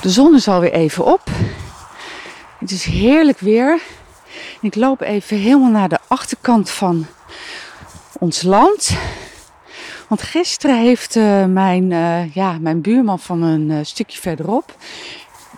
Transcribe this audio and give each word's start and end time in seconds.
De 0.00 0.10
zon 0.10 0.34
is 0.34 0.48
alweer 0.48 0.72
even 0.72 1.04
op. 1.04 1.20
Het 2.58 2.70
is 2.70 2.84
heerlijk 2.84 3.38
weer. 3.38 3.80
Ik 4.60 4.74
loop 4.74 5.00
even 5.00 5.36
helemaal 5.36 5.70
naar 5.70 5.88
de 5.88 5.98
achterkant 6.08 6.70
van 6.70 7.06
ons 8.18 8.42
land. 8.42 8.90
Want 10.08 10.22
gisteren 10.22 10.78
heeft 10.78 11.16
uh, 11.16 11.44
mijn, 11.44 11.90
uh, 11.90 12.34
ja, 12.34 12.58
mijn 12.60 12.80
buurman 12.80 13.18
van 13.18 13.42
een 13.42 13.70
uh, 13.70 13.78
stukje 13.82 14.20
verderop 14.20 14.76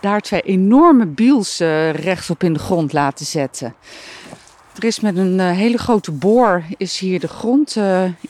daar 0.05 0.21
twee 0.21 0.41
enorme 0.41 1.05
biels 1.05 1.57
rechtop 1.91 2.43
in 2.43 2.53
de 2.53 2.59
grond 2.59 2.93
laten 2.93 3.25
zetten. 3.25 3.75
Er 4.75 4.83
is 4.83 4.99
met 4.99 5.17
een 5.17 5.39
hele 5.39 5.77
grote 5.77 6.11
boor 6.11 6.63
is 6.77 6.99
hier 6.99 7.19
de 7.19 7.27
grond 7.27 7.77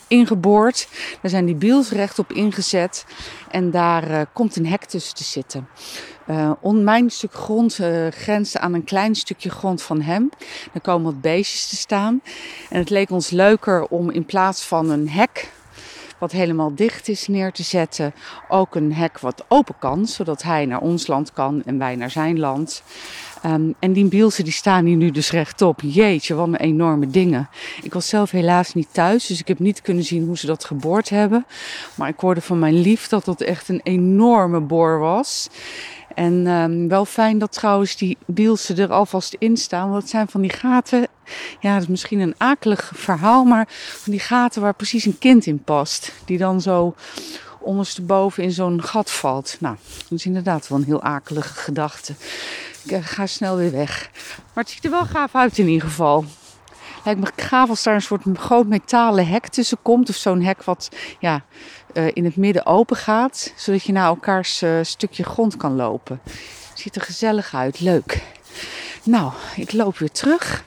ingeboord. 0.06 0.88
Daar 1.20 1.30
zijn 1.30 1.46
die 1.46 1.54
biels 1.54 1.90
rechtop 1.90 2.32
ingezet. 2.32 3.04
En 3.50 3.70
daar 3.70 4.26
komt 4.32 4.56
een 4.56 4.66
hek 4.66 4.84
tussen 4.84 5.14
te 5.14 5.24
zitten. 5.24 5.68
Uh, 6.30 6.50
on 6.60 6.84
mijn 6.84 7.10
stuk 7.10 7.32
grond 7.34 7.78
uh, 7.78 8.06
grenst 8.10 8.58
aan 8.58 8.74
een 8.74 8.84
klein 8.84 9.14
stukje 9.14 9.50
grond 9.50 9.82
van 9.82 10.00
hem. 10.00 10.30
Er 10.72 10.80
komen 10.80 11.04
wat 11.04 11.20
beestjes 11.20 11.68
te 11.68 11.76
staan. 11.76 12.20
En 12.70 12.78
het 12.78 12.90
leek 12.90 13.10
ons 13.10 13.30
leuker 13.30 13.86
om 13.86 14.10
in 14.10 14.24
plaats 14.24 14.62
van 14.62 14.90
een 14.90 15.08
hek 15.08 15.50
wat 16.18 16.32
helemaal 16.32 16.74
dicht 16.74 17.08
is 17.08 17.26
neer 17.26 17.52
te 17.52 17.62
zetten, 17.62 18.14
ook 18.48 18.74
een 18.74 18.92
hek 18.92 19.18
wat 19.18 19.44
open 19.48 19.74
kan, 19.78 20.06
zodat 20.06 20.42
hij 20.42 20.66
naar 20.66 20.80
ons 20.80 21.06
land 21.06 21.32
kan 21.32 21.62
en 21.64 21.78
wij 21.78 21.96
naar 21.96 22.10
zijn 22.10 22.38
land. 22.38 22.82
Um, 23.44 23.74
en 23.78 23.92
die 23.92 24.04
bielsen 24.04 24.44
die 24.44 24.52
staan 24.52 24.84
hier 24.84 24.96
nu 24.96 25.10
dus 25.10 25.30
rechtop. 25.30 25.80
Jeetje, 25.80 26.34
wat 26.34 26.46
een 26.46 26.56
enorme 26.56 27.06
dingen. 27.06 27.48
Ik 27.82 27.92
was 27.94 28.08
zelf 28.08 28.30
helaas 28.30 28.74
niet 28.74 28.88
thuis, 28.92 29.26
dus 29.26 29.40
ik 29.40 29.48
heb 29.48 29.58
niet 29.58 29.82
kunnen 29.82 30.04
zien 30.04 30.26
hoe 30.26 30.38
ze 30.38 30.46
dat 30.46 30.64
geboord 30.64 31.08
hebben. 31.08 31.46
Maar 31.94 32.08
ik 32.08 32.20
hoorde 32.20 32.40
van 32.40 32.58
mijn 32.58 32.80
lief 32.80 33.08
dat 33.08 33.24
dat 33.24 33.40
echt 33.40 33.68
een 33.68 33.80
enorme 33.82 34.60
boor 34.60 34.98
was. 34.98 35.48
En 36.14 36.46
um, 36.46 36.88
wel 36.88 37.04
fijn 37.04 37.38
dat 37.38 37.52
trouwens 37.52 37.96
die 37.96 38.16
bielsen 38.26 38.78
er 38.78 38.92
alvast 38.92 39.36
in 39.38 39.56
staan. 39.56 39.90
Want 39.90 40.02
het 40.02 40.10
zijn 40.10 40.28
van 40.28 40.40
die 40.40 40.52
gaten. 40.52 41.06
Ja, 41.60 41.72
dat 41.72 41.82
is 41.82 41.88
misschien 41.88 42.20
een 42.20 42.34
akelig 42.36 42.92
verhaal. 42.94 43.44
Maar 43.44 43.66
van 43.70 44.12
die 44.12 44.20
gaten 44.20 44.62
waar 44.62 44.74
precies 44.74 45.04
een 45.04 45.18
kind 45.18 45.46
in 45.46 45.62
past. 45.62 46.12
Die 46.24 46.38
dan 46.38 46.60
zo 46.60 46.94
ondersteboven 47.60 48.42
in 48.42 48.52
zo'n 48.52 48.82
gat 48.82 49.10
valt. 49.10 49.56
Nou, 49.60 49.76
dat 50.08 50.18
is 50.18 50.26
inderdaad 50.26 50.68
wel 50.68 50.78
een 50.78 50.84
heel 50.84 51.02
akelige 51.02 51.54
gedachte. 51.54 52.14
Ik 52.86 52.92
uh, 52.92 52.98
ga 53.02 53.26
snel 53.26 53.56
weer 53.56 53.70
weg. 53.70 54.10
Maar 54.54 54.64
het 54.64 54.72
ziet 54.72 54.84
er 54.84 54.90
wel 54.90 55.06
gaaf 55.06 55.34
uit 55.34 55.58
in 55.58 55.68
ieder 55.68 55.88
geval. 55.88 56.24
Lijkt 57.04 57.20
me 57.20 57.42
gaaf 57.42 57.68
als 57.68 57.82
daar 57.82 57.94
een 57.94 58.02
soort 58.02 58.22
groot 58.34 58.66
metalen 58.66 59.26
hek 59.28 59.48
tussen 59.48 59.78
komt. 59.82 60.08
Of 60.08 60.14
zo'n 60.14 60.42
hek 60.42 60.64
wat 60.64 60.88
ja, 61.18 61.44
uh, 61.92 62.10
in 62.12 62.24
het 62.24 62.36
midden 62.36 62.66
open 62.66 62.96
gaat. 62.96 63.52
Zodat 63.56 63.82
je 63.82 63.92
naar 63.92 64.06
elkaars 64.06 64.62
uh, 64.62 64.78
stukje 64.82 65.22
grond 65.24 65.56
kan 65.56 65.76
lopen. 65.76 66.20
Ziet 66.74 66.96
er 66.96 67.02
gezellig 67.02 67.54
uit. 67.54 67.80
Leuk. 67.80 68.22
Nou, 69.02 69.32
ik 69.56 69.72
loop 69.72 69.98
weer 69.98 70.12
terug. 70.12 70.64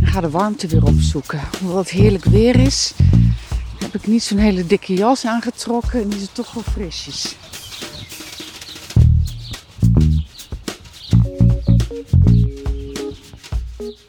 En 0.00 0.06
ga 0.06 0.20
de 0.20 0.30
warmte 0.30 0.66
weer 0.66 0.84
opzoeken. 0.84 1.40
Omdat 1.60 1.76
het 1.76 1.90
heerlijk 1.90 2.24
weer 2.24 2.56
is, 2.56 2.92
heb 3.78 3.94
ik 3.94 4.06
niet 4.06 4.22
zo'n 4.22 4.38
hele 4.38 4.66
dikke 4.66 4.94
jas 4.94 5.24
aangetrokken. 5.24 6.02
En 6.02 6.12
is 6.12 6.22
het 6.22 6.34
toch 6.34 6.52
wel 6.52 6.62
frisjes. 6.62 7.36
Música 11.98 14.07